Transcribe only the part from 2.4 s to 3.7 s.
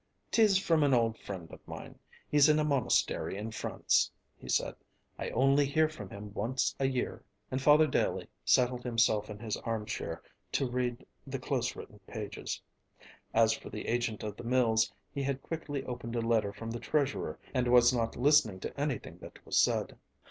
in a monastery in